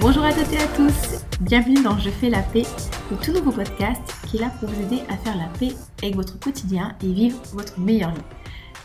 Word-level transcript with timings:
Bonjour 0.00 0.24
à 0.24 0.32
toutes 0.32 0.50
et 0.54 0.56
à 0.56 0.66
tous, 0.68 1.26
bienvenue 1.42 1.82
dans 1.82 1.98
Je 1.98 2.08
fais 2.08 2.30
la 2.30 2.40
paix, 2.40 2.62
le 3.10 3.18
tout 3.18 3.32
nouveau 3.32 3.52
podcast 3.52 4.00
qui 4.26 4.38
est 4.38 4.40
là 4.40 4.50
pour 4.58 4.70
vous 4.70 4.82
aider 4.82 5.02
à 5.10 5.16
faire 5.18 5.36
la 5.36 5.48
paix 5.58 5.74
avec 6.02 6.14
votre 6.16 6.40
quotidien 6.40 6.96
et 7.04 7.12
vivre 7.12 7.38
votre 7.52 7.78
meilleure 7.78 8.14
vie. 8.14 8.22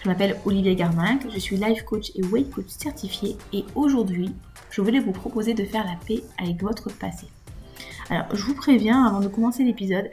Je 0.03 0.09
m'appelle 0.09 0.35
Olivier 0.43 0.75
Garminck, 0.75 1.25
je 1.33 1.39
suis 1.39 1.55
life 1.55 1.83
coach 1.83 2.11
et 2.15 2.23
weight 2.23 2.51
coach 2.51 2.67
certifié 2.67 3.37
et 3.53 3.63
aujourd'hui, 3.75 4.35
je 4.71 4.81
voulais 4.81 4.99
vous 4.99 5.13
proposer 5.13 5.53
de 5.53 5.63
faire 5.63 5.85
la 5.85 5.97
paix 6.05 6.21
avec 6.37 6.61
votre 6.61 6.91
passé. 6.97 7.27
Alors, 8.09 8.25
je 8.35 8.43
vous 8.43 8.53
préviens 8.53 9.05
avant 9.05 9.21
de 9.21 9.29
commencer 9.29 9.63
l'épisode, 9.63 10.09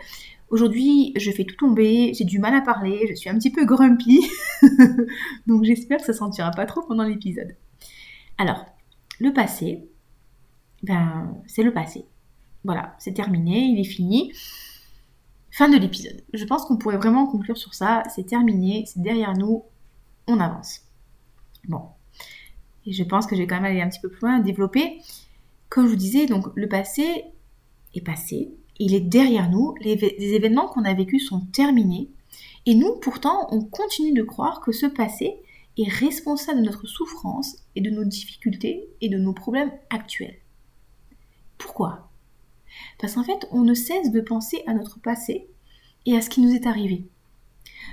aujourd'hui, 0.51 1.15
je 1.17 1.33
fais 1.33 1.43
tout 1.43 1.57
tomber, 1.57 2.15
j'ai 2.15 2.25
du 2.25 2.39
mal 2.39 2.55
à 2.55 2.61
parler, 2.61 3.09
je 3.11 3.17
suis 3.17 3.29
un 3.29 3.35
petit 3.35 3.51
peu 3.51 3.65
grumpy, 3.65 4.25
donc 5.49 5.65
j'espère 5.65 5.99
que 5.99 6.05
ça 6.05 6.13
ne 6.13 6.19
sentira 6.19 6.53
pas 6.53 6.67
trop 6.67 6.83
pendant 6.83 7.03
l'épisode. 7.05 7.57
Alors, 8.39 8.67
le 9.19 9.33
passé, 9.33 9.89
ben, 10.83 11.35
c'est 11.47 11.63
le 11.63 11.73
passé. 11.73 12.07
Voilà, 12.65 12.95
c'est 12.99 13.15
terminé, 13.15 13.59
il 13.59 13.81
est 13.81 13.85
fini. 13.85 14.33
Fin 15.51 15.69
de 15.69 15.77
l'épisode. 15.77 16.23
Je 16.33 16.45
pense 16.45 16.65
qu'on 16.65 16.77
pourrait 16.77 16.97
vraiment 16.97 17.27
conclure 17.27 17.59
sur 17.59 17.75
ça. 17.75 18.03
C'est 18.15 18.27
terminé, 18.27 18.85
c'est 18.87 19.03
derrière 19.03 19.35
nous, 19.35 19.65
on 20.27 20.41
avance. 20.41 20.83
Bon. 21.69 21.83
Et 22.87 22.93
je 22.93 23.05
pense 23.05 23.27
que 23.27 23.37
je 23.37 23.43
vais 23.43 23.47
quand 23.47 23.61
même 23.61 23.71
aller 23.71 23.83
un 23.83 23.89
petit 23.89 24.01
peu 24.01 24.09
plus 24.09 24.23
loin, 24.23 24.39
développer. 24.41 25.01
Comme 25.69 25.87
je 25.87 25.91
vous 25.91 25.97
disais, 25.97 26.27
donc 26.27 26.47
le 26.55 26.69
passé 26.69 27.25
est 27.95 28.01
passé, 28.01 28.55
il 28.79 28.95
est 28.95 29.01
derrière 29.01 29.51
nous, 29.51 29.75
les, 29.81 29.97
les 29.97 30.35
événements 30.35 30.69
qu'on 30.69 30.85
a 30.85 30.95
vécus 30.95 31.29
sont 31.29 31.41
terminés, 31.53 32.09
et 32.67 32.75
nous, 32.75 32.97
pourtant, 32.97 33.49
on 33.51 33.63
continue 33.65 34.13
de 34.13 34.23
croire 34.23 34.61
que 34.61 34.73
ce 34.73 34.87
passé 34.87 35.37
est 35.79 35.89
responsable 35.89 36.61
de 36.61 36.67
notre 36.67 36.87
souffrance 36.87 37.57
et 37.75 37.81
de 37.81 37.91
nos 37.91 38.05
difficultés 38.05 38.89
et 39.01 39.09
de 39.09 39.19
nos 39.19 39.33
problèmes 39.33 39.73
actuels. 39.91 40.37
Pourquoi? 41.63 42.11
Parce 42.99 43.15
qu'en 43.15 43.23
fait, 43.23 43.47
on 43.53 43.63
ne 43.63 43.73
cesse 43.73 44.11
de 44.11 44.21
penser 44.21 44.65
à 44.67 44.75
notre 44.75 45.01
passé 45.01 45.49
et 46.07 46.17
à 46.17 46.21
ce 46.21 46.29
qui 46.29 46.41
nous 46.41 46.53
est 46.53 46.67
arrivé. 46.67 47.07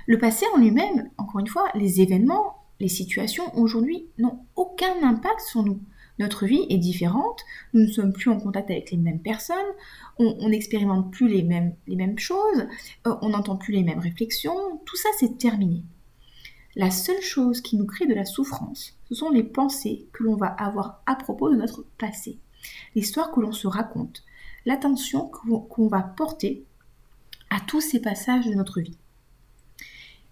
Le 0.08 0.18
passé 0.18 0.48
en 0.56 0.58
lui-même, 0.58 1.12
encore 1.18 1.40
une 1.40 1.48
fois, 1.48 1.70
les 1.76 2.02
événements, 2.02 2.64
les 2.80 2.88
situations 2.88 3.56
aujourd'hui 3.56 4.08
n'ont 4.18 4.40
aucun 4.56 5.04
impact 5.04 5.42
sur 5.42 5.62
nous. 5.62 5.80
Notre 6.18 6.48
vie 6.48 6.66
est 6.70 6.80
différente, 6.80 7.44
nous 7.74 7.82
ne 7.82 7.92
sommes 7.92 8.12
plus 8.12 8.32
en 8.32 8.40
contact 8.40 8.72
avec 8.72 8.90
les 8.90 8.98
mêmes 8.98 9.22
personnes, 9.22 9.58
on 10.18 10.50
n'expérimente 10.50 11.12
plus 11.12 11.28
les 11.30 11.44
mêmes, 11.44 12.20
choses, 12.20 12.68
euh, 13.08 13.16
on 13.22 13.30
n'entend 13.30 13.56
plus 13.56 13.74
les 13.74 13.84
mêmes 13.84 14.00
réflexions, 14.00 14.82
tout 14.86 14.98
ça 14.98 15.10
c'est 15.20 15.38
terminé. 15.38 15.84
La 16.76 16.90
seule 16.90 17.22
chose 17.22 17.62
qui 17.62 17.78
nous 17.78 17.86
crée 17.86 18.08
de 18.08 18.16
la 18.16 18.26
souffrance, 18.26 18.98
ce 19.08 19.16
sont 19.16 19.30
les 19.30 19.44
pensées 19.44 20.08
que 20.12 20.24
l'on 20.24 20.36
va 20.36 20.48
avoir 20.48 21.04
à 21.06 21.16
propos 21.16 21.50
de 21.52 21.56
notre 21.56 21.86
passé 21.98 22.40
l'histoire 22.96 23.32
que 23.32 23.40
l'on 23.40 23.52
se 23.52 23.68
raconte, 23.68 24.24
l'attention 24.66 25.28
qu'on 25.28 25.88
va 25.88 26.02
porter 26.02 26.64
à 27.50 27.60
tous 27.60 27.82
ces 27.82 28.00
passages 28.00 28.46
de 28.46 28.54
notre 28.54 28.82
vie. 28.82 28.98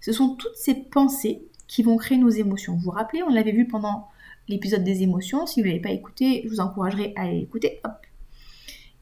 Ce 0.02 0.12
sont 0.12 0.36
toutes 0.36 0.56
ces 0.56 0.76
pensées 0.76 1.42
qui 1.68 1.84
vont 1.84 1.98
créer 1.98 2.18
nos 2.18 2.30
émotions. 2.30 2.76
Vous 2.76 2.84
vous 2.84 2.92
rappelez, 2.92 3.24
on 3.24 3.30
l'avait 3.30 3.52
vu 3.52 3.68
pendant 3.68 4.08
l'épisode 4.48 4.84
des 4.84 5.04
émotions. 5.04 5.46
Si 5.46 5.60
vous 5.60 5.68
ne 5.68 5.72
l'avez 5.72 5.82
pas 5.82 5.92
écouté, 5.92 6.42
je 6.46 6.50
vous 6.50 6.60
encouragerai 6.60 7.14
à 7.16 7.28
l'écouter. 7.28 7.82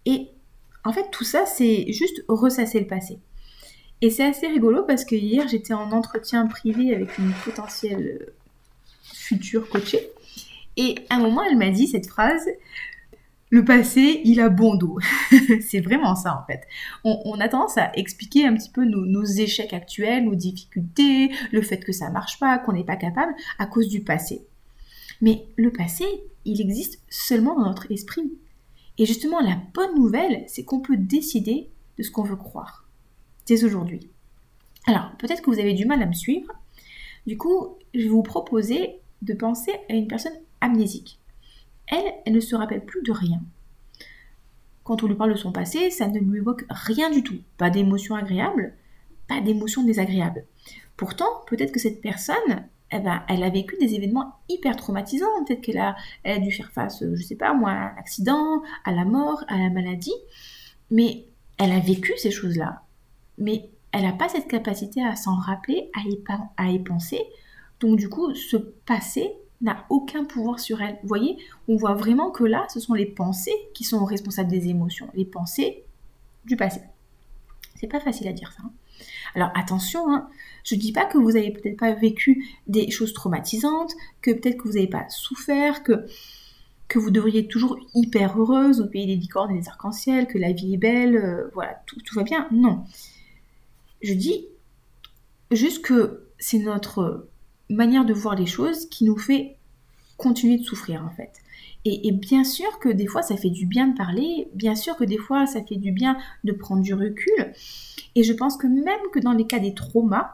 Et 0.05 0.29
en 0.83 0.93
fait, 0.93 1.09
tout 1.11 1.23
ça, 1.23 1.45
c'est 1.45 1.91
juste 1.91 2.23
ressasser 2.27 2.79
le 2.79 2.87
passé. 2.87 3.19
Et 4.01 4.09
c'est 4.09 4.25
assez 4.25 4.47
rigolo 4.47 4.83
parce 4.83 5.05
que 5.05 5.15
hier, 5.15 5.47
j'étais 5.47 5.73
en 5.73 5.91
entretien 5.91 6.47
privé 6.47 6.93
avec 6.93 7.17
une 7.17 7.31
potentielle 7.43 8.33
future 9.03 9.69
coachée. 9.69 10.09
Et 10.77 10.95
à 11.09 11.15
un 11.15 11.19
moment, 11.19 11.43
elle 11.43 11.57
m'a 11.57 11.69
dit 11.69 11.87
cette 11.87 12.07
phrase 12.07 12.45
le 13.55 13.63
passé, 13.63 14.19
il 14.25 14.41
a 14.41 14.49
bon 14.49 14.75
dos. 14.75 14.99
c'est 15.61 15.79
vraiment 15.79 16.13
ça 16.13 16.37
en 16.37 16.45
fait. 16.45 16.67
On, 17.05 17.39
a 17.39 17.47
tendance 17.47 17.77
à 17.77 17.89
expliquer 17.95 18.45
un 18.45 18.53
petit 18.53 18.69
peu 18.69 18.83
nos, 18.83 19.23
échecs 19.23 19.71
actuels, 19.71 20.25
nos 20.25 20.35
difficultés, 20.35 21.31
le 21.53 21.61
fait 21.61 21.77
que 21.77 21.93
ça 21.93 22.09
marche 22.09 22.37
pas, 22.37 22.59
qu'on 22.59 22.73
n'est 22.73 22.83
pas 22.83 22.97
capable 22.97 23.33
à 23.57 23.65
cause 23.65 23.87
du 23.87 24.01
passé. 24.01 24.45
Mais 25.21 25.45
le 25.55 25.71
passé, 25.71 26.03
il 26.43 26.59
existe 26.59 27.01
seulement 27.07 27.55
dans 27.55 27.65
notre 27.65 27.89
esprit. 27.93 28.29
Et 28.97 29.05
justement, 29.05 29.39
la 29.39 29.57
bonne 29.73 29.95
nouvelle, 29.95 30.43
c'est 30.47 30.65
qu'on 30.65 30.81
peut 30.81 30.97
décider 30.97 31.69
de 31.97 32.03
ce 32.03 32.11
qu'on 32.11 32.23
veut 32.23 32.35
croire 32.35 32.85
dès 33.47 33.63
aujourd'hui. 33.63 34.09
Alors, 34.85 35.11
peut-être 35.17 35.41
que 35.41 35.49
vous 35.49 35.59
avez 35.59 35.73
du 35.73 35.85
mal 35.85 36.03
à 36.03 36.05
me 36.05 36.13
suivre. 36.13 36.51
Du 37.25 37.37
coup, 37.37 37.77
je 37.93 38.01
vais 38.01 38.09
vous 38.09 38.21
proposer 38.21 38.99
de 39.21 39.33
penser 39.33 39.71
à 39.89 39.93
une 39.93 40.09
personne 40.09 40.35
amnésique 40.59 41.19
elle, 41.87 42.13
elle 42.25 42.33
ne 42.33 42.39
se 42.39 42.55
rappelle 42.55 42.85
plus 42.85 43.03
de 43.03 43.11
rien. 43.11 43.41
Quand 44.83 45.01
on 45.03 45.07
lui 45.07 45.15
parle 45.15 45.33
de 45.33 45.37
son 45.37 45.51
passé, 45.51 45.89
ça 45.89 46.07
ne 46.07 46.19
lui 46.19 46.37
évoque 46.37 46.65
rien 46.69 47.09
du 47.09 47.23
tout. 47.23 47.39
Pas 47.57 47.69
d'émotions 47.69 48.15
agréables, 48.15 48.73
pas 49.27 49.41
d'émotions 49.41 49.83
désagréables. 49.83 50.45
Pourtant, 50.95 51.25
peut-être 51.47 51.71
que 51.71 51.79
cette 51.79 52.01
personne, 52.01 52.67
eh 52.91 52.99
ben, 52.99 53.23
elle 53.27 53.43
a 53.43 53.49
vécu 53.49 53.75
des 53.79 53.95
événements 53.95 54.35
hyper 54.47 54.75
traumatisants. 54.75 55.43
Peut-être 55.45 55.61
qu'elle 55.61 55.79
a, 55.79 55.95
dû 56.39 56.51
faire 56.51 56.71
face, 56.71 57.03
je 57.03 57.23
sais 57.23 57.35
pas 57.35 57.53
moi, 57.53 57.71
à 57.71 57.93
un 57.93 57.97
accident, 57.97 58.61
à 58.83 58.91
la 58.91 59.05
mort, 59.05 59.43
à 59.47 59.57
la 59.57 59.69
maladie. 59.69 60.13
Mais 60.91 61.25
elle 61.57 61.71
a 61.71 61.79
vécu 61.79 62.13
ces 62.17 62.31
choses-là. 62.31 62.83
Mais 63.39 63.71
elle 63.91 64.03
n'a 64.03 64.13
pas 64.13 64.29
cette 64.29 64.47
capacité 64.47 65.03
à 65.03 65.15
s'en 65.15 65.35
rappeler, 65.35 65.89
à 66.57 66.69
y 66.69 66.79
penser. 66.79 67.21
Donc 67.79 67.97
du 67.97 68.07
coup, 68.07 68.33
ce 68.35 68.57
passé 68.57 69.31
n'a 69.65 69.85
aucun 69.89 70.23
pouvoir 70.23 70.59
sur 70.59 70.81
elle. 70.81 70.97
Vous 71.01 71.07
voyez, 71.07 71.37
on 71.67 71.75
voit 71.75 71.95
vraiment 71.95 72.31
que 72.31 72.43
là, 72.43 72.65
ce 72.73 72.79
sont 72.79 72.93
les 72.93 73.05
pensées 73.05 73.55
qui 73.73 73.83
sont 73.83 74.05
responsables 74.05 74.49
des 74.49 74.69
émotions, 74.69 75.09
les 75.13 75.25
pensées 75.25 75.83
du 76.45 76.55
passé. 76.55 76.81
C'est 77.75 77.87
pas 77.87 77.99
facile 77.99 78.27
à 78.27 78.33
dire 78.33 78.53
ça. 78.53 78.63
Hein. 78.63 78.71
Alors 79.33 79.51
attention, 79.55 80.13
hein, 80.13 80.29
je 80.63 80.75
ne 80.75 80.79
dis 80.79 80.93
pas 80.93 81.05
que 81.05 81.17
vous 81.17 81.33
n'avez 81.33 81.51
peut-être 81.51 81.77
pas 81.77 81.93
vécu 81.93 82.45
des 82.67 82.89
choses 82.89 83.13
traumatisantes, 83.13 83.93
que 84.21 84.31
peut-être 84.31 84.57
que 84.57 84.67
vous 84.67 84.75
n'avez 84.75 84.87
pas 84.87 85.09
souffert, 85.09 85.83
que, 85.83 86.05
que 86.87 86.99
vous 86.99 87.11
devriez 87.11 87.41
être 87.41 87.49
toujours 87.49 87.77
hyper 87.93 88.39
heureuse 88.39 88.79
au 88.79 88.87
pays 88.87 89.07
des 89.07 89.15
licornes 89.15 89.53
et 89.53 89.59
des 89.59 89.67
arcs-en-ciel, 89.67 90.27
que 90.27 90.37
la 90.37 90.53
vie 90.53 90.75
est 90.75 90.77
belle, 90.77 91.17
euh, 91.17 91.49
voilà, 91.53 91.81
tout, 91.85 91.99
tout 92.01 92.15
va 92.15 92.23
bien. 92.23 92.47
Non. 92.51 92.85
Je 94.01 94.13
dis 94.13 94.45
juste 95.51 95.83
que 95.83 96.27
c'est 96.37 96.59
notre 96.59 97.27
manière 97.69 98.05
de 98.05 98.13
voir 98.13 98.35
les 98.35 98.45
choses 98.45 98.87
qui 98.89 99.03
nous 99.03 99.17
fait 99.17 99.57
continuer 100.17 100.57
de 100.57 100.63
souffrir 100.63 101.03
en 101.03 101.09
fait. 101.09 101.31
Et, 101.87 102.11
bien 102.11 102.43
sûr 102.43 102.79
que 102.79 102.89
des 102.89 103.05
fois 103.05 103.21
ça 103.21 103.37
fait 103.37 103.51
du 103.51 103.67
bien 103.67 103.87
de 103.87 103.95
parler, 103.95 104.47
bien 104.53 104.73
sûr 104.73 104.95
que 104.95 105.03
des 105.03 105.19
fois 105.19 105.45
ça 105.45 105.63
fait 105.63 105.75
du 105.75 105.91
bien 105.91 106.17
de 106.43 106.51
prendre 106.51 106.81
du 106.81 106.95
recul. 106.95 107.53
Et 108.15 108.23
je 108.23 108.33
pense 108.33 108.57
que 108.57 108.65
même 108.65 108.99
que 109.13 109.19
dans 109.19 109.33
les 109.33 109.45
cas 109.45 109.59
des 109.59 109.75
traumas, 109.75 110.31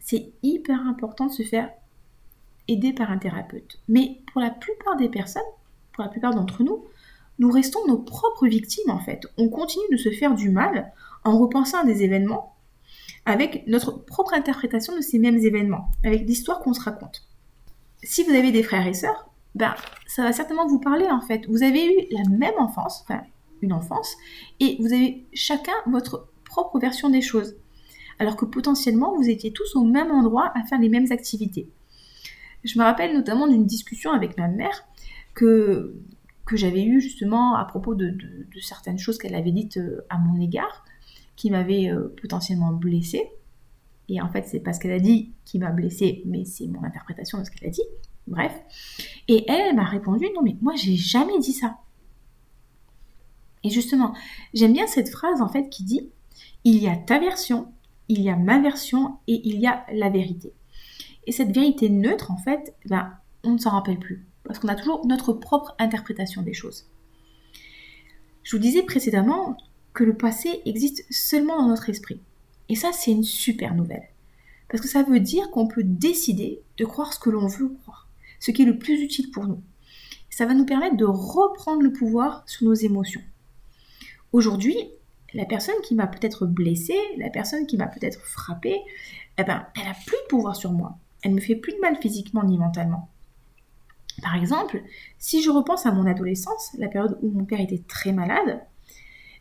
c'est 0.00 0.30
hyper 0.44 0.86
important 0.86 1.26
de 1.26 1.32
se 1.32 1.42
faire 1.42 1.68
aider 2.68 2.92
par 2.92 3.10
un 3.10 3.18
thérapeute. 3.18 3.80
Mais 3.88 4.20
pour 4.32 4.40
la 4.40 4.50
plupart 4.50 4.96
des 4.96 5.08
personnes, 5.08 5.42
pour 5.92 6.04
la 6.04 6.10
plupart 6.10 6.34
d'entre 6.34 6.62
nous, 6.62 6.84
nous 7.40 7.50
restons 7.50 7.84
nos 7.88 7.98
propres 7.98 8.46
victimes 8.46 8.90
en 8.90 9.00
fait. 9.00 9.26
On 9.36 9.48
continue 9.48 9.84
de 9.90 9.96
se 9.96 10.10
faire 10.10 10.34
du 10.34 10.50
mal 10.50 10.92
en 11.24 11.38
repensant 11.38 11.80
à 11.80 11.84
des 11.84 12.04
événements 12.04 12.53
avec 13.26 13.66
notre 13.66 14.04
propre 14.04 14.34
interprétation 14.34 14.94
de 14.94 15.00
ces 15.00 15.18
mêmes 15.18 15.38
événements, 15.38 15.90
avec 16.04 16.26
l'histoire 16.26 16.60
qu'on 16.60 16.74
se 16.74 16.82
raconte. 16.82 17.22
Si 18.02 18.22
vous 18.22 18.32
avez 18.32 18.52
des 18.52 18.62
frères 18.62 18.86
et 18.86 18.94
sœurs, 18.94 19.30
ben, 19.54 19.74
ça 20.06 20.22
va 20.22 20.32
certainement 20.32 20.66
vous 20.66 20.80
parler 20.80 21.06
en 21.06 21.20
fait. 21.20 21.46
Vous 21.48 21.62
avez 21.62 21.86
eu 21.86 22.06
la 22.10 22.28
même 22.28 22.54
enfance, 22.58 23.02
enfin 23.02 23.22
une 23.62 23.72
enfance, 23.72 24.14
et 24.60 24.76
vous 24.80 24.92
avez 24.92 25.24
chacun 25.32 25.72
votre 25.86 26.28
propre 26.44 26.78
version 26.78 27.08
des 27.08 27.22
choses. 27.22 27.56
Alors 28.18 28.36
que 28.36 28.44
potentiellement, 28.44 29.16
vous 29.16 29.28
étiez 29.28 29.52
tous 29.52 29.74
au 29.74 29.84
même 29.84 30.10
endroit 30.10 30.52
à 30.54 30.64
faire 30.64 30.78
les 30.78 30.88
mêmes 30.88 31.10
activités. 31.10 31.68
Je 32.62 32.78
me 32.78 32.84
rappelle 32.84 33.14
notamment 33.14 33.46
d'une 33.46 33.66
discussion 33.66 34.12
avec 34.12 34.36
ma 34.38 34.48
mère 34.48 34.84
que, 35.34 35.94
j'avais 36.52 36.84
eue 36.84 37.00
justement 37.00 37.56
à 37.56 37.64
propos 37.64 37.94
de, 37.94 38.10
de 38.10 38.60
certaines 38.60 38.98
choses 38.98 39.18
qu'elle 39.18 39.34
avait 39.34 39.50
dites 39.50 39.78
euh, 39.78 40.06
à 40.08 40.18
mon 40.18 40.40
égard 40.40 40.84
qui 41.36 41.50
m'avait 41.50 41.90
euh, 41.90 42.14
potentiellement 42.20 42.72
blessée. 42.72 43.30
Et 44.08 44.20
en 44.20 44.28
fait, 44.28 44.46
c'est 44.46 44.60
pas 44.60 44.72
ce 44.72 44.80
qu'elle 44.80 44.92
a 44.92 45.00
dit 45.00 45.32
qui 45.44 45.58
m'a 45.58 45.70
blessée, 45.70 46.22
mais 46.26 46.44
c'est 46.44 46.66
mon 46.66 46.82
interprétation 46.84 47.38
de 47.38 47.44
ce 47.44 47.50
qu'elle 47.50 47.68
a 47.68 47.72
dit. 47.72 47.82
Bref. 48.26 48.52
Et 49.28 49.44
elle, 49.48 49.68
elle 49.68 49.76
m'a 49.76 49.84
répondu 49.84 50.26
Non, 50.34 50.42
mais 50.42 50.56
moi, 50.60 50.74
j'ai 50.76 50.96
jamais 50.96 51.38
dit 51.38 51.52
ça. 51.52 51.78
Et 53.62 53.70
justement, 53.70 54.14
j'aime 54.52 54.74
bien 54.74 54.86
cette 54.86 55.08
phrase 55.08 55.40
en 55.40 55.48
fait 55.48 55.70
qui 55.70 55.84
dit 55.84 56.10
Il 56.64 56.82
y 56.82 56.88
a 56.88 56.96
ta 56.96 57.18
version, 57.18 57.72
il 58.08 58.20
y 58.20 58.28
a 58.28 58.36
ma 58.36 58.60
version 58.60 59.16
et 59.26 59.40
il 59.48 59.58
y 59.58 59.66
a 59.66 59.86
la 59.92 60.10
vérité. 60.10 60.52
Et 61.26 61.32
cette 61.32 61.54
vérité 61.54 61.88
neutre, 61.88 62.30
en 62.30 62.36
fait, 62.36 62.74
ben, 62.86 63.14
on 63.42 63.52
ne 63.52 63.58
s'en 63.58 63.70
rappelle 63.70 63.98
plus. 63.98 64.26
Parce 64.44 64.58
qu'on 64.58 64.68
a 64.68 64.74
toujours 64.74 65.06
notre 65.06 65.32
propre 65.32 65.74
interprétation 65.78 66.42
des 66.42 66.52
choses. 66.52 66.86
Je 68.42 68.54
vous 68.54 68.62
disais 68.62 68.82
précédemment, 68.82 69.56
que 69.94 70.04
le 70.04 70.16
passé 70.16 70.60
existe 70.66 71.04
seulement 71.10 71.56
dans 71.56 71.68
notre 71.68 71.88
esprit. 71.88 72.20
Et 72.68 72.74
ça, 72.74 72.90
c'est 72.92 73.12
une 73.12 73.24
super 73.24 73.74
nouvelle. 73.74 74.08
Parce 74.68 74.82
que 74.82 74.88
ça 74.88 75.02
veut 75.02 75.20
dire 75.20 75.50
qu'on 75.50 75.68
peut 75.68 75.84
décider 75.84 76.60
de 76.76 76.84
croire 76.84 77.12
ce 77.12 77.20
que 77.20 77.30
l'on 77.30 77.46
veut 77.46 77.68
croire, 77.82 78.08
ce 78.40 78.50
qui 78.50 78.62
est 78.62 78.66
le 78.66 78.78
plus 78.78 79.00
utile 79.00 79.30
pour 79.30 79.46
nous. 79.46 79.62
ça 80.30 80.46
va 80.46 80.54
nous 80.54 80.66
permettre 80.66 80.96
de 80.96 81.04
reprendre 81.04 81.82
le 81.82 81.92
pouvoir 81.92 82.42
sur 82.46 82.66
nos 82.66 82.74
émotions. 82.74 83.22
Aujourd'hui, 84.32 84.76
la 85.32 85.44
personne 85.44 85.80
qui 85.84 85.94
m'a 85.94 86.08
peut-être 86.08 86.44
blessée, 86.44 86.98
la 87.18 87.30
personne 87.30 87.66
qui 87.66 87.76
m'a 87.76 87.86
peut-être 87.86 88.20
frappée, 88.20 88.80
eh 89.38 89.44
ben, 89.44 89.64
elle 89.76 89.88
a 89.88 89.94
plus 89.94 90.16
de 90.16 90.28
pouvoir 90.28 90.56
sur 90.56 90.72
moi. 90.72 90.98
Elle 91.22 91.34
me 91.34 91.40
fait 91.40 91.54
plus 91.54 91.72
de 91.72 91.78
mal 91.78 91.96
physiquement 92.00 92.42
ni 92.42 92.58
mentalement. 92.58 93.08
Par 94.22 94.34
exemple, 94.34 94.82
si 95.18 95.40
je 95.40 95.50
repense 95.50 95.86
à 95.86 95.92
mon 95.92 96.06
adolescence, 96.06 96.70
la 96.78 96.88
période 96.88 97.16
où 97.22 97.30
mon 97.30 97.44
père 97.44 97.60
était 97.60 97.82
très 97.86 98.12
malade, 98.12 98.60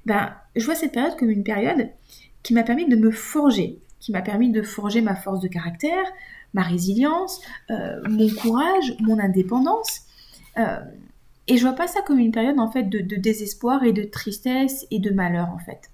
ben, 0.05 0.33
je 0.55 0.65
vois 0.65 0.75
cette 0.75 0.91
période 0.91 1.15
comme 1.17 1.29
une 1.29 1.43
période 1.43 1.89
qui 2.43 2.53
m'a 2.53 2.63
permis 2.63 2.87
de 2.87 2.95
me 2.95 3.11
forger, 3.11 3.79
qui 3.99 4.11
m'a 4.11 4.21
permis 4.21 4.51
de 4.51 4.61
forger 4.61 5.01
ma 5.01 5.15
force 5.15 5.39
de 5.39 5.47
caractère, 5.47 6.05
ma 6.53 6.61
résilience, 6.61 7.41
euh, 7.71 8.01
mon 8.07 8.29
courage, 8.29 8.95
mon 8.99 9.19
indépendance. 9.19 10.01
Euh, 10.57 10.79
et 11.47 11.57
je 11.57 11.63
vois 11.63 11.73
pas 11.73 11.87
ça 11.87 12.01
comme 12.01 12.19
une 12.19 12.31
période 12.31 12.59
en 12.59 12.69
fait 12.69 12.83
de, 12.83 12.99
désespoir 13.15 13.83
et 13.83 13.93
de 13.93 14.03
tristesse 14.03 14.85
et 14.91 14.99
de 14.99 15.09
malheur 15.09 15.49
en 15.49 15.57
fait. 15.57 15.89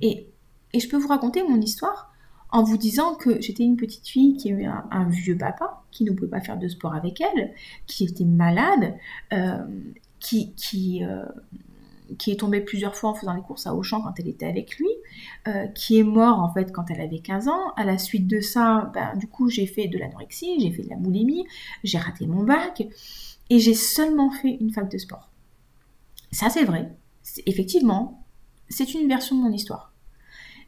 Et, 0.00 0.26
et, 0.72 0.80
je 0.80 0.88
peux 0.88 0.96
vous 0.96 1.08
raconter 1.08 1.42
mon 1.42 1.60
histoire 1.60 2.12
en 2.50 2.62
vous 2.62 2.76
disant 2.76 3.14
que 3.14 3.40
j'étais 3.40 3.64
une 3.64 3.76
petite 3.76 4.06
fille 4.06 4.36
qui 4.36 4.52
a 4.52 4.54
eu 4.54 4.64
un, 4.64 5.08
vieux 5.08 5.36
papa 5.36 5.82
qui 5.90 6.04
ne 6.04 6.12
pouvait 6.12 6.30
pas 6.30 6.40
faire 6.40 6.58
de 6.58 6.68
sport 6.68 6.94
avec 6.94 7.20
elle, 7.20 7.52
qui 7.86 8.04
était 8.04 8.24
malade, 8.24 8.94
euh, 9.32 9.58
qui, 10.20 10.52
qui, 10.54 11.02
qui 12.18 12.30
est 12.32 12.36
tombée 12.36 12.60
plusieurs 12.60 12.94
fois 12.94 13.10
en 13.10 13.14
faisant 13.14 13.34
les 13.34 13.42
courses 13.42 13.66
à 13.66 13.74
Auchan 13.74 14.00
quand 14.00 14.12
elle 14.18 14.28
était 14.28 14.46
avec 14.46 14.78
lui, 14.78 14.88
euh, 15.48 15.66
qui 15.68 15.98
est 15.98 16.02
mort 16.02 16.40
en 16.40 16.52
fait 16.52 16.72
quand 16.72 16.90
elle 16.90 17.00
avait 17.00 17.18
15 17.18 17.48
ans. 17.48 17.72
À 17.76 17.84
la 17.84 17.98
suite 17.98 18.26
de 18.26 18.40
ça, 18.40 18.90
ben, 18.94 19.16
du 19.16 19.26
coup 19.26 19.48
j'ai 19.48 19.66
fait 19.66 19.88
de 19.88 19.98
l'anorexie, 19.98 20.60
j'ai 20.60 20.70
fait 20.70 20.82
de 20.82 20.90
la 20.90 20.96
boulimie, 20.96 21.46
j'ai 21.84 21.98
raté 21.98 22.26
mon 22.26 22.42
bac 22.42 22.86
et 23.50 23.58
j'ai 23.58 23.74
seulement 23.74 24.30
fait 24.30 24.56
une 24.60 24.72
fac 24.72 24.90
de 24.90 24.98
sport. 24.98 25.30
Ça 26.32 26.50
c'est 26.50 26.64
vrai, 26.64 26.92
effectivement, 27.46 28.24
c'est 28.68 28.94
une 28.94 29.08
version 29.08 29.36
de 29.36 29.42
mon 29.42 29.52
histoire. 29.52 29.92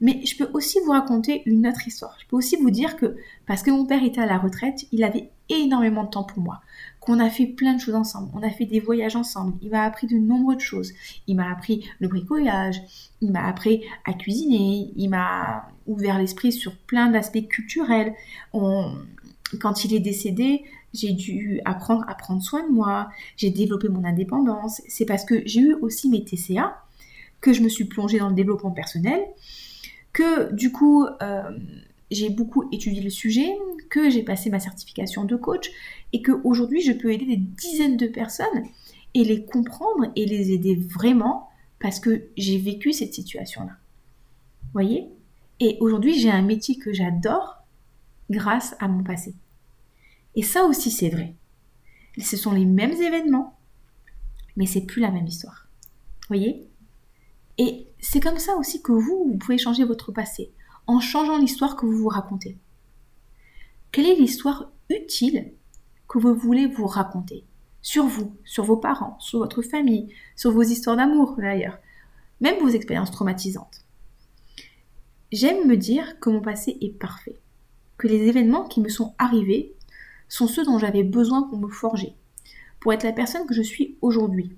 Mais 0.01 0.25
je 0.25 0.37
peux 0.37 0.49
aussi 0.55 0.79
vous 0.85 0.93
raconter 0.93 1.43
une 1.47 1.67
autre 1.67 1.87
histoire. 1.87 2.17
Je 2.21 2.27
peux 2.29 2.37
aussi 2.37 2.57
vous 2.57 2.71
dire 2.71 2.97
que 2.97 3.17
parce 3.47 3.63
que 3.63 3.71
mon 3.71 3.85
père 3.85 4.05
était 4.05 4.21
à 4.21 4.27
la 4.27 4.39
retraite, 4.39 4.87
il 4.93 5.03
avait 5.03 5.31
énormément 5.49 6.05
de 6.05 6.11
temps 6.11 6.25
pour 6.25 6.41
moi. 6.41 6.61
Qu'on 7.09 7.21
a 7.21 7.31
fait 7.31 7.47
plein 7.47 7.73
de 7.73 7.81
choses 7.81 7.95
ensemble. 7.95 8.29
On 8.35 8.43
a 8.43 8.51
fait 8.51 8.67
des 8.67 8.81
voyages 8.81 9.17
ensemble. 9.17 9.55
Il 9.63 9.71
m'a 9.71 9.85
appris 9.85 10.07
de 10.07 10.19
nombreuses 10.19 10.61
choses. 10.61 10.93
Il 11.27 11.37
m'a 11.37 11.51
appris 11.51 11.89
le 12.01 12.09
bricolage. 12.09 12.83
Il 13.23 13.33
m'a 13.33 13.47
appris 13.47 13.83
à 14.05 14.13
cuisiner. 14.13 14.93
Il 14.95 15.09
m'a 15.09 15.71
ouvert 15.87 16.19
l'esprit 16.19 16.53
sur 16.53 16.77
plein 16.77 17.11
d'aspects 17.11 17.49
culturels. 17.49 18.13
Quand 18.53 19.87
il 19.87 19.95
est 19.95 20.01
décédé, 20.01 20.65
j'ai 20.93 21.15
dû 21.15 21.63
apprendre 21.65 22.05
à 22.09 22.15
prendre 22.15 22.43
soin 22.43 22.69
de 22.69 22.75
moi. 22.75 23.09
J'ai 23.39 23.49
développé 23.49 23.89
mon 23.89 24.05
indépendance. 24.05 24.83
C'est 24.87 25.07
parce 25.07 25.25
que 25.25 25.41
j'ai 25.47 25.61
eu 25.61 25.73
aussi 25.81 26.11
mes 26.11 26.23
TCA 26.23 26.77
que 27.41 27.55
je 27.55 27.63
me 27.63 27.71
suis 27.71 27.87
plongée 27.87 28.19
dans 28.19 28.29
le 28.29 28.35
développement 28.35 28.73
personnel 28.73 29.23
que 30.13 30.53
du 30.53 30.73
coup 30.73 31.07
euh, 31.23 31.59
j'ai 32.11 32.31
beaucoup 32.31 32.69
étudié 32.73 33.03
le 33.03 33.11
sujet, 33.11 33.49
que 33.91 34.11
j'ai 34.11 34.23
passé 34.23 34.51
ma 34.51 34.61
certification 34.61 35.25
de 35.25 35.37
coach 35.37 35.71
et 36.13 36.23
que 36.23 36.33
aujourd'hui 36.45 36.81
je 36.81 36.93
peux 36.93 37.13
aider 37.13 37.27
des 37.27 37.37
dizaines 37.37 37.97
de 37.97 38.07
personnes 38.07 38.65
et 39.15 39.25
les 39.25 39.45
comprendre 39.45 40.11
et 40.17 40.27
les 40.27 40.53
aider 40.53 40.77
vraiment 40.77 41.49
parce 41.81 42.01
que 42.01 42.29
j'ai 42.37 42.59
vécu 42.59 42.93
cette 42.93 43.15
situation-là. 43.15 43.77
Voyez? 44.73 45.09
Et 45.61 45.77
aujourd'hui 45.81 46.19
j'ai 46.19 46.31
un 46.31 46.43
métier 46.43 46.79
que 46.79 46.93
j'adore 46.93 47.63
grâce 48.31 48.75
à 48.79 48.89
mon 48.89 49.03
passé. 49.03 49.35
Et 50.35 50.43
ça 50.43 50.65
aussi 50.65 50.91
c'est 50.91 51.09
vrai. 51.09 51.35
Ce 52.19 52.37
sont 52.37 52.53
les 52.53 52.65
mêmes 52.65 53.01
événements, 53.01 53.57
mais 54.57 54.67
c'est 54.67 54.87
plus 54.87 55.01
la 55.01 55.11
même 55.11 55.27
histoire. 55.27 55.69
Voyez? 56.29 56.67
Et 57.59 57.89
c'est 58.01 58.21
comme 58.21 58.39
ça 58.39 58.57
aussi 58.57 58.83
que 58.83 58.93
vous, 58.93 59.25
vous 59.31 59.39
pouvez 59.39 59.59
changer 59.59 59.85
votre 59.85 60.13
passé, 60.13 60.53
en 60.89 61.01
changeant 61.01 61.39
l'histoire 61.39 61.77
que 61.77 61.87
vous 61.87 61.99
vous 61.99 62.09
racontez. 62.09 62.59
Quelle 63.93 64.07
est 64.07 64.17
l'histoire 64.17 64.73
utile 64.89 65.53
que 66.09 66.19
vous 66.19 66.35
voulez 66.35 66.67
vous 66.67 66.87
raconter? 66.87 67.45
Sur 67.83 68.07
vous, 68.07 68.35
sur 68.45 68.65
vos 68.65 68.79
parents, 68.79 69.17
sur 69.21 69.39
votre 69.39 69.63
famille, 69.63 70.13
sur 70.35 70.51
vos 70.51 70.63
histoires 70.63 70.97
d'amour 70.97 71.37
d'ailleurs, 71.37 71.79
même 72.41 72.59
vos 72.59 72.69
expériences 72.69 73.11
traumatisantes. 73.11 73.85
J'aime 75.31 75.69
me 75.69 75.77
dire 75.77 76.19
que 76.21 76.31
mon 76.31 76.41
passé 76.41 76.79
est 76.81 76.99
parfait, 76.99 77.39
que 77.99 78.09
les 78.09 78.27
événements 78.27 78.67
qui 78.67 78.81
me 78.81 78.89
sont 78.89 79.15
arrivés 79.19 79.75
sont 80.29 80.49
ceux 80.49 80.65
dont 80.65 80.79
j'avais 80.79 81.05
besoin 81.05 81.43
pour 81.43 81.59
me 81.59 81.69
forger, 81.69 82.15
pour 82.81 82.95
être 82.95 83.05
la 83.05 83.13
personne 83.13 83.47
que 83.47 83.55
je 83.55 83.63
suis 83.63 83.99
aujourd'hui. 84.01 84.57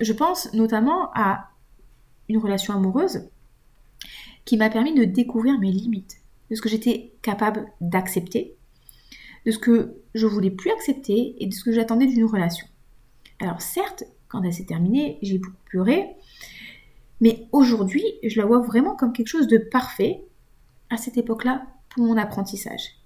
Je 0.00 0.12
pense 0.14 0.52
notamment 0.54 1.10
à 1.14 1.50
une 2.30 2.38
relation 2.38 2.74
amoureuse 2.74 3.28
qui 4.46 4.56
m'a 4.56 4.70
permis 4.70 4.94
de 4.94 5.04
découvrir 5.04 5.58
mes 5.58 5.70
limites, 5.70 6.22
de 6.50 6.54
ce 6.54 6.62
que 6.62 6.70
j'étais 6.70 7.12
capable 7.20 7.66
d'accepter, 7.82 8.56
de 9.44 9.50
ce 9.50 9.58
que 9.58 9.96
je 10.14 10.26
voulais 10.26 10.50
plus 10.50 10.70
accepter 10.70 11.36
et 11.38 11.46
de 11.46 11.52
ce 11.52 11.64
que 11.64 11.72
j'attendais 11.72 12.06
d'une 12.06 12.24
relation. 12.24 12.66
Alors 13.40 13.60
certes, 13.60 14.04
quand 14.28 14.42
elle 14.42 14.54
s'est 14.54 14.64
terminée, 14.64 15.18
j'ai 15.20 15.38
beaucoup 15.38 15.62
pleuré, 15.66 16.16
mais 17.20 17.48
aujourd'hui, 17.52 18.04
je 18.22 18.40
la 18.40 18.46
vois 18.46 18.60
vraiment 18.60 18.96
comme 18.96 19.12
quelque 19.12 19.28
chose 19.28 19.48
de 19.48 19.58
parfait 19.58 20.22
à 20.90 20.96
cette 20.96 21.18
époque-là 21.18 21.66
pour 21.88 22.04
mon 22.04 22.16
apprentissage. 22.16 22.96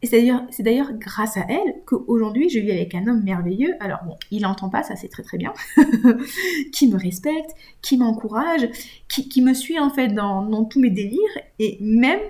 Et 0.00 0.06
c'est 0.06 0.62
d'ailleurs 0.62 0.92
grâce 0.92 1.36
à 1.36 1.44
elle 1.48 1.74
qu'aujourd'hui 1.84 2.48
je 2.48 2.60
vis 2.60 2.70
avec 2.70 2.94
un 2.94 3.06
homme 3.08 3.22
merveilleux. 3.24 3.74
Alors 3.80 3.98
bon, 4.06 4.16
il 4.30 4.42
n'entend 4.42 4.68
pas, 4.68 4.84
ça 4.84 4.94
c'est 4.94 5.08
très 5.08 5.24
très 5.24 5.38
bien, 5.38 5.52
qui 6.72 6.86
me 6.86 6.96
respecte, 6.96 7.50
qui 7.82 7.96
m'encourage, 7.96 8.68
qui, 9.08 9.42
me 9.42 9.54
suit 9.54 9.78
en 9.78 9.90
fait 9.90 10.08
dans, 10.08 10.64
tous 10.66 10.80
mes 10.80 10.90
délires 10.90 11.38
et 11.58 11.78
même 11.80 12.20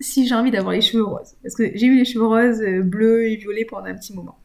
si 0.00 0.26
j'ai 0.26 0.34
envie 0.34 0.50
d'avoir 0.50 0.72
les 0.72 0.80
cheveux 0.80 1.04
roses. 1.04 1.34
Parce 1.42 1.54
que 1.54 1.70
j'ai 1.76 1.86
eu 1.86 1.98
les 1.98 2.04
cheveux 2.06 2.26
roses, 2.26 2.62
euh, 2.62 2.82
bleus 2.82 3.28
et 3.28 3.36
violets 3.36 3.66
pendant 3.66 3.86
un 3.86 3.94
petit 3.94 4.14
moment. 4.14 4.38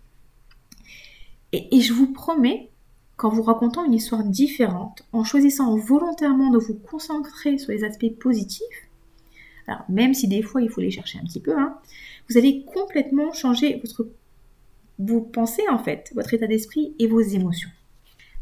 Et, 1.53 1.75
et 1.75 1.81
je 1.81 1.93
vous 1.93 2.11
promets 2.11 2.69
qu'en 3.15 3.29
vous 3.29 3.41
racontant 3.41 3.85
une 3.85 3.93
histoire 3.93 4.23
différente, 4.23 5.03
en 5.11 5.23
choisissant 5.23 5.75
volontairement 5.77 6.51
de 6.51 6.57
vous 6.57 6.75
concentrer 6.75 7.57
sur 7.57 7.71
les 7.71 7.83
aspects 7.83 8.13
positifs, 8.19 8.88
même 9.89 10.13
si 10.13 10.27
des 10.27 10.41
fois 10.41 10.61
il 10.61 10.69
faut 10.69 10.81
les 10.81 10.91
chercher 10.91 11.19
un 11.19 11.25
petit 11.25 11.41
peu, 11.41 11.57
hein, 11.57 11.77
vous 12.29 12.37
allez 12.37 12.65
complètement 12.65 13.31
changer 13.33 13.79
votre, 13.83 14.07
vos 14.99 15.21
pensées 15.21 15.67
en 15.69 15.79
fait, 15.79 16.11
votre 16.15 16.33
état 16.33 16.47
d'esprit 16.47 16.95
et 16.99 17.07
vos 17.07 17.21
émotions. 17.21 17.69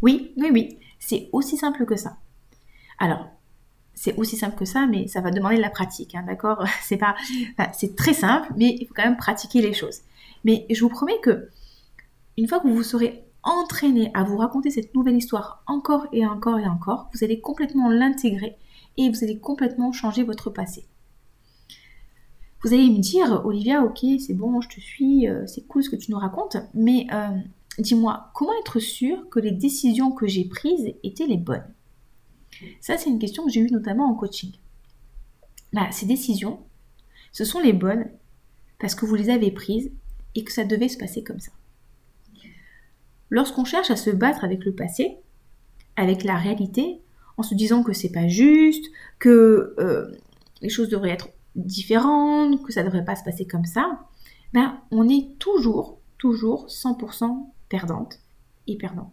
Oui, 0.02 0.34
oui, 0.38 0.50
oui, 0.52 0.78
c'est 1.00 1.30
aussi 1.32 1.58
simple 1.58 1.86
que 1.86 1.96
ça. 1.96 2.18
Alors, 3.00 3.28
c'est 3.94 4.16
aussi 4.18 4.38
simple 4.38 4.58
que 4.58 4.66
ça, 4.66 4.86
mais 4.86 5.08
ça 5.08 5.22
va 5.22 5.32
demander 5.32 5.58
de 5.58 5.62
la 5.62 5.72
pratique, 5.72 6.14
hein, 6.14 6.24
d'accord? 6.28 6.64
C'est 6.82 6.98
pas, 6.98 7.16
c'est 7.74 7.96
très 7.96 8.14
simple, 8.14 8.54
mais 8.56 8.76
il 8.80 8.88
faut 8.88 8.94
quand 8.94 9.04
même 9.04 9.18
pratiquer 9.18 9.62
les 9.62 9.74
choses. 9.74 10.02
Mais 10.44 10.66
je 10.70 10.82
vous 10.82 10.90
promets 10.90 11.20
que 11.22 11.50
une 12.38 12.48
fois 12.48 12.60
que 12.60 12.68
vous 12.68 12.76
vous 12.76 12.84
serez 12.84 13.24
entraîné 13.42 14.12
à 14.14 14.24
vous 14.24 14.38
raconter 14.38 14.70
cette 14.70 14.94
nouvelle 14.94 15.16
histoire 15.16 15.64
encore 15.66 16.06
et 16.12 16.26
encore 16.28 16.60
et 16.60 16.68
encore, 16.68 17.10
vous 17.14 17.24
allez 17.24 17.42
complètement 17.42 17.90
l'intégrer 17.90 18.58
et 18.98 19.10
vous 19.10 19.24
allez 19.24 19.40
complètement 19.40 19.92
changer 19.92 20.24
votre 20.24 20.50
passé. 20.50 20.86
Vous 22.64 22.74
allez 22.74 22.90
me 22.90 23.00
dire, 23.00 23.46
Olivia, 23.46 23.84
ok, 23.84 24.00
c'est 24.20 24.34
bon, 24.34 24.62
je 24.62 24.70
te 24.70 24.80
suis, 24.80 25.28
euh, 25.28 25.46
c'est 25.46 25.68
cool 25.68 25.84
ce 25.84 25.90
que 25.90 25.96
tu 25.96 26.12
nous 26.12 26.18
racontes, 26.18 26.58
mais 26.74 27.06
euh, 27.14 27.38
dis-moi, 27.78 28.32
comment 28.34 28.54
être 28.60 28.80
sûr 28.80 29.30
que 29.30 29.40
les 29.40 29.52
décisions 29.52 30.12
que 30.12 30.26
j'ai 30.28 30.46
prises 30.46 30.94
étaient 31.04 31.28
les 31.28 31.38
bonnes? 31.38 31.68
Ça, 32.82 32.98
c'est 32.98 33.10
une 33.10 33.20
question 33.20 33.46
que 33.46 33.52
j'ai 33.52 33.62
eue 33.62 33.72
notamment 33.72 34.10
en 34.10 34.16
coaching. 34.16 34.52
Là, 35.74 35.88
ces 35.92 36.08
décisions, 36.08 36.60
ce 37.32 37.46
sont 37.46 37.60
les 37.60 37.74
bonnes 37.74 38.10
parce 38.80 38.96
que 38.96 39.06
vous 39.06 39.16
les 39.16 39.30
avez 39.30 39.52
prises 39.52 39.92
et 40.34 40.44
que 40.44 40.52
ça 40.52 40.64
devait 40.64 40.90
se 40.90 40.98
passer 40.98 41.24
comme 41.24 41.40
ça. 41.40 41.52
Lorsqu'on 43.30 43.66
cherche 43.66 43.92
à 43.92 43.96
se 43.96 44.10
battre 44.10 44.44
avec 44.44 44.66
le 44.66 44.74
passé, 44.74 45.18
avec 45.96 46.24
la 46.24 46.38
réalité, 46.38 47.02
en 47.38 47.44
se 47.44 47.54
disant 47.54 47.84
que 47.84 47.94
c'est 47.94 48.12
pas 48.12 48.28
juste, 48.28 48.86
que 49.20 49.76
euh, 49.78 50.12
les 50.62 50.70
choses 50.70 50.90
devraient 50.90 51.12
être 51.12 51.30
différente, 51.58 52.64
que 52.64 52.72
ça 52.72 52.82
ne 52.82 52.88
devrait 52.88 53.06
pas 53.06 53.16
se 53.16 53.24
passer 53.24 53.46
comme 53.46 53.66
ça, 53.66 54.08
ben, 54.54 54.80
on 54.92 55.10
est 55.10 55.38
toujours, 55.40 56.00
toujours 56.18 56.68
100% 56.68 57.50
perdante 57.70 58.20
et 58.68 58.78
perdant. 58.78 59.12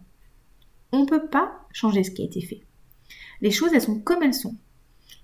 On 0.91 1.01
ne 1.01 1.05
peut 1.05 1.27
pas 1.27 1.67
changer 1.71 2.03
ce 2.03 2.11
qui 2.11 2.21
a 2.21 2.25
été 2.25 2.41
fait. 2.41 2.61
Les 3.41 3.51
choses, 3.51 3.73
elles 3.73 3.81
sont 3.81 3.99
comme 3.99 4.23
elles 4.23 4.33
sont. 4.33 4.55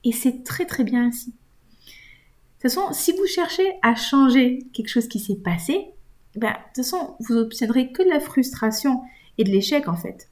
Et 0.04 0.12
c'est 0.12 0.44
très 0.44 0.66
très 0.66 0.84
bien 0.84 1.08
ainsi. 1.08 1.32
De 1.32 2.68
toute 2.68 2.74
façon, 2.74 2.94
si 2.94 3.12
vous 3.14 3.26
cherchez 3.26 3.74
à 3.82 3.96
changer 3.96 4.68
quelque 4.74 4.90
chose 4.90 5.08
qui 5.08 5.20
s'est 5.20 5.36
passé, 5.36 5.94
ben, 6.36 6.52
de 6.52 6.56
toute 6.76 6.86
façon, 6.86 7.16
vous 7.20 7.38
obtiendrez 7.38 7.92
que 7.92 8.04
de 8.04 8.10
la 8.10 8.20
frustration 8.20 9.02
et 9.38 9.44
de 9.44 9.50
l'échec 9.50 9.88
en 9.88 9.96
fait. 9.96 10.30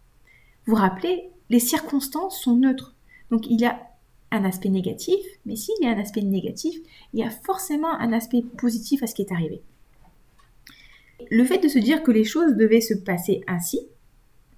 Vous 0.65 0.75
rappelez, 0.75 1.31
les 1.49 1.59
circonstances 1.59 2.41
sont 2.41 2.55
neutres. 2.55 2.95
Donc 3.31 3.47
il 3.47 3.59
y 3.59 3.65
a 3.65 3.79
un 4.31 4.43
aspect 4.45 4.69
négatif, 4.69 5.19
mais 5.45 5.55
s'il 5.55 5.75
y 5.81 5.87
a 5.87 5.91
un 5.91 5.99
aspect 5.99 6.21
négatif, 6.21 6.75
il 7.13 7.19
y 7.19 7.23
a 7.23 7.29
forcément 7.29 7.93
un 7.99 8.13
aspect 8.13 8.43
positif 8.57 9.03
à 9.03 9.07
ce 9.07 9.15
qui 9.15 9.23
est 9.23 9.31
arrivé. 9.31 9.61
Le 11.31 11.43
fait 11.43 11.57
de 11.57 11.67
se 11.67 11.79
dire 11.79 12.03
que 12.03 12.11
les 12.11 12.23
choses 12.23 12.55
devaient 12.55 12.81
se 12.81 12.93
passer 12.93 13.41
ainsi, 13.47 13.79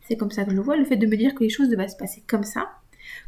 c'est 0.01 0.17
comme 0.17 0.31
ça 0.31 0.43
que 0.43 0.51
je 0.51 0.55
le 0.55 0.61
vois, 0.61 0.77
le 0.77 0.85
fait 0.85 0.97
de 0.97 1.07
me 1.07 1.15
dire 1.15 1.35
que 1.35 1.43
les 1.43 1.49
choses 1.49 1.69
devaient 1.69 1.87
se 1.87 1.95
passer 1.95 2.23
comme 2.27 2.43
ça, 2.43 2.69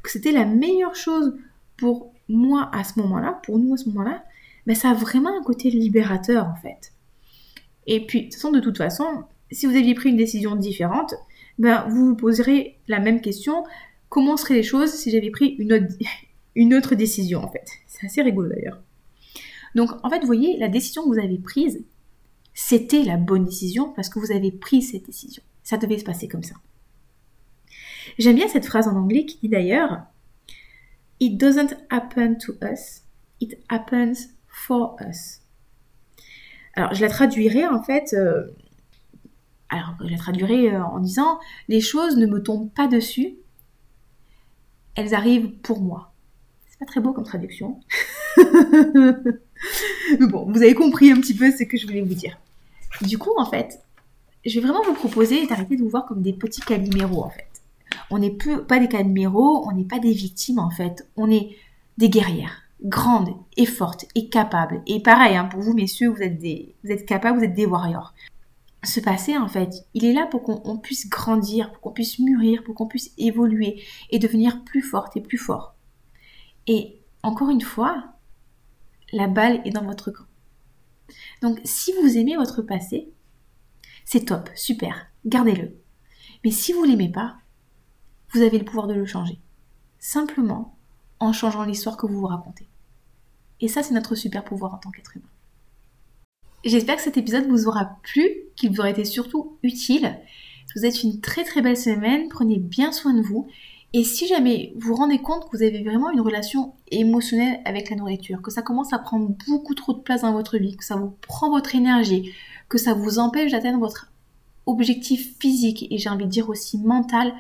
que 0.02 0.12
c'était 0.12 0.32
la 0.32 0.46
meilleure 0.46 0.96
chose 0.96 1.36
pour 1.78 2.14
moi 2.30 2.70
à 2.74 2.84
ce 2.84 3.00
moment-là, 3.00 3.40
pour 3.44 3.58
nous 3.58 3.74
à 3.74 3.78
ce 3.78 3.90
moment-là, 3.90 4.24
ben 4.66 4.76
ça 4.76 4.92
a 4.92 4.94
vraiment 4.94 5.38
un 5.38 5.44
côté 5.44 5.70
libérateur 5.70 6.48
en 6.48 6.56
fait. 6.56 6.94
Et 7.86 8.06
puis, 8.06 8.22
de 8.22 8.26
toute 8.26 8.36
façon, 8.36 8.52
de 8.52 8.60
toute 8.60 8.78
façon, 8.78 9.24
si 9.52 9.66
vous 9.66 9.76
aviez 9.76 9.94
pris 9.94 10.10
une 10.10 10.18
décision 10.18 10.56
différente, 10.56 11.14
ben, 11.60 11.86
vous 11.90 12.08
vous 12.08 12.16
poserez 12.16 12.78
la 12.88 13.00
même 13.00 13.22
question, 13.22 13.64
comment 14.10 14.38
seraient 14.38 14.56
les 14.56 14.64
choses 14.64 14.92
si 14.92 15.12
j'avais 15.12 15.32
pris 15.32 15.56
une 15.60 15.74
autre, 15.74 15.86
une 16.56 16.74
autre 16.74 16.96
décision 16.96 17.44
en 17.44 17.52
fait. 17.52 17.68
C'est 17.88 18.06
assez 18.06 18.22
rigolo 18.22 18.50
d'ailleurs. 18.50 18.82
Donc 19.76 19.92
en 20.04 20.10
fait, 20.10 20.20
vous 20.20 20.28
voyez, 20.28 20.58
la 20.58 20.70
décision 20.70 21.04
que 21.04 21.10
vous 21.10 21.20
avez 21.20 21.38
prise, 21.38 21.84
c'était 22.54 23.04
la 23.04 23.18
bonne 23.18 23.46
décision 23.46 23.92
parce 23.94 24.10
que 24.10 24.20
vous 24.20 24.32
avez 24.32 24.52
pris 24.52 24.82
cette 24.82 25.06
décision. 25.06 25.44
Ça 25.64 25.78
devait 25.78 25.98
se 25.98 26.04
passer 26.04 26.28
comme 26.28 26.44
ça. 26.44 26.56
J'aime 28.18 28.36
bien 28.36 28.48
cette 28.48 28.66
phrase 28.66 28.88
en 28.88 28.96
anglais 28.96 29.26
qui 29.26 29.40
dit 29.42 29.50
d'ailleurs 29.50 30.04
It 31.20 31.40
doesn't 31.40 31.76
happen 31.90 32.38
to 32.38 32.54
us, 32.62 33.04
it 33.40 33.58
happens 33.70 34.30
for 34.48 34.96
us. 35.02 35.40
Alors 36.76 36.94
je 36.94 37.02
la 37.02 37.10
traduirai 37.10 37.68
en 37.68 37.82
fait, 37.82 38.14
euh, 38.14 38.48
alors 39.70 39.96
je 40.02 40.10
la 40.10 40.18
traduirai 40.18 40.74
euh, 40.74 40.84
en 40.84 41.00
disant 41.00 41.40
les 41.68 41.82
choses 41.82 42.18
ne 42.18 42.26
me 42.26 42.42
tombent 42.42 42.72
pas 42.72 42.88
dessus, 42.88 43.36
elles 44.96 45.14
arrivent 45.14 45.52
pour 45.62 45.82
moi. 45.82 46.13
Très 46.88 47.00
beau 47.02 47.14
comme 47.14 47.24
traduction. 47.24 47.80
Mais 48.38 50.28
bon, 50.28 50.46
vous 50.52 50.62
avez 50.62 50.74
compris 50.74 51.12
un 51.12 51.20
petit 51.20 51.34
peu 51.34 51.52
ce 51.52 51.64
que 51.64 51.78
je 51.78 51.86
voulais 51.88 52.02
vous 52.02 52.14
dire. 52.14 52.38
Du 53.02 53.18
coup, 53.18 53.32
en 53.38 53.46
fait, 53.46 53.80
je 54.46 54.60
vais 54.60 54.68
vraiment 54.68 54.84
vous 54.84 54.94
proposer 54.94 55.48
d'arrêter 55.48 55.76
de 55.78 55.84
vous 55.84 55.90
voir 55.90 56.06
comme 56.06 56.22
des 56.22 56.34
petits 56.34 56.62
caliméros, 56.62 57.24
en 57.24 57.30
fait. 57.30 57.48
On 58.10 58.20
n'est 58.20 58.36
pas 58.68 58.80
des 58.80 58.88
caliméros, 58.88 59.66
on 59.68 59.72
n'est 59.72 59.86
pas 59.86 60.00
des 60.00 60.12
victimes, 60.12 60.60
en 60.60 60.70
fait. 60.70 61.08
On 61.16 61.32
est 61.32 61.56
des 61.98 62.10
guerrières, 62.10 62.64
grandes 62.84 63.36
et 63.58 63.66
fortes 63.66 64.06
et 64.16 64.30
capables. 64.30 64.82
Et 64.88 65.02
pareil, 65.02 65.36
hein, 65.36 65.46
pour 65.46 65.62
vous, 65.62 65.74
messieurs, 65.74 66.10
vous 66.10 66.22
êtes, 66.22 66.40
des, 66.40 66.76
vous 66.84 66.92
êtes 66.92 67.06
capables, 67.06 67.40
vous 67.40 67.46
êtes 67.46 67.56
des 67.56 67.66
warriors. 67.66 68.14
Ce 68.84 69.00
passé, 69.00 69.38
en 69.38 69.48
fait, 69.48 69.86
il 69.94 70.04
est 70.04 70.14
là 70.14 70.28
pour 70.30 70.44
qu'on 70.44 70.78
puisse 70.78 71.10
grandir, 71.10 71.72
pour 71.72 71.80
qu'on 71.80 71.92
puisse 71.94 72.20
mûrir, 72.20 72.64
pour 72.64 72.76
qu'on 72.76 72.88
puisse 72.88 73.14
évoluer 73.18 73.82
et 74.10 74.20
devenir 74.20 74.64
plus 74.66 74.82
forte 74.82 75.16
et 75.16 75.22
plus 75.22 75.38
fort. 75.38 75.73
Et 76.68 77.00
encore 77.24 77.50
une 77.50 77.62
fois, 77.62 78.14
la 79.12 79.28
balle 79.28 79.62
est 79.66 79.72
dans 79.72 79.84
votre 79.84 80.12
camp. 80.12 80.26
Donc 81.42 81.60
si 81.64 81.94
vous 82.02 82.18
aimez 82.18 82.36
votre 82.36 82.62
passé, 82.62 83.10
c'est 84.06 84.26
top, 84.26 84.50
super, 84.56 85.08
gardez-le. 85.26 85.76
Mais 86.44 86.52
si 86.52 86.74
vous 86.74 86.84
l'aimez 86.84 87.10
pas, 87.10 87.38
vous 88.34 88.42
avez 88.42 88.58
le 88.58 88.66
pouvoir 88.66 88.88
de 88.88 88.94
le 88.94 89.06
changer. 89.06 89.40
Simplement 90.00 90.78
en 91.20 91.32
changeant 91.32 91.64
l'histoire 91.64 91.98
que 91.98 92.08
vous 92.08 92.20
vous 92.20 92.28
racontez. 92.28 92.68
Et 93.62 93.68
ça, 93.68 93.84
c'est 93.84 93.94
notre 93.94 94.16
super 94.16 94.44
pouvoir 94.44 94.74
en 94.74 94.78
tant 94.78 94.92
qu'être 94.92 95.16
humain. 95.16 95.30
J'espère 96.66 96.98
que 96.98 97.02
cet 97.02 97.18
épisode 97.18 97.48
vous 97.48 97.68
aura 97.68 97.98
plu, 98.04 98.30
qu'il 98.56 98.72
vous 98.72 98.80
aura 98.80 98.90
été 98.90 99.06
surtout 99.06 99.58
utile. 99.64 100.20
Je 100.68 100.74
vous 100.74 100.80
souhaite 100.82 101.04
une 101.04 101.22
très 101.22 101.44
très 101.44 101.62
belle 101.62 101.78
semaine, 101.78 102.28
prenez 102.30 102.58
bien 102.58 102.92
soin 102.92 103.14
de 103.14 103.22
vous 103.22 103.48
et 103.94 104.04
si 104.04 104.28
jamais 104.28 104.74
vous 104.76 104.90
vous 104.90 104.96
rendez 104.96 105.20
compte 105.20 105.46
que 105.46 105.56
vous 105.56 105.64
avez 105.64 105.84
vraiment 105.84 106.10
une 106.10 106.22
relation 106.22 106.74
émotionnelle 106.90 107.62
avec 107.64 107.92
la 107.92 107.96
nourriture, 107.96 108.42
que 108.42 108.50
ça 108.50 108.64
commence 108.64 108.92
à 108.92 108.98
prendre 108.98 109.36
beaucoup 109.48 109.76
trop 109.76 109.94
de 109.94 110.00
place 110.00 110.24
dans 110.24 110.34
votre 110.34 110.58
vie, 110.58 110.76
que 110.76 110.84
ça 110.84 110.96
vous 110.96 111.14
prend 111.22 111.52
votre 111.52 111.76
énergie, 111.76 112.34
que 112.70 112.80
ça 112.80 112.96
vous 112.96 113.20
empêche 113.20 113.52
d'atteindre 113.52 113.78
votre 113.78 114.12
objectif 114.66 115.38
physique 115.40 115.86
et 115.92 116.00
j'ai 116.00 116.10
envie 116.10 116.26
de 116.26 116.30
dire 116.30 116.50
aussi 116.50 116.80
mental, 116.80 117.36